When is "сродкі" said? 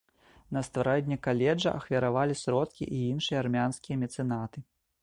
2.43-2.83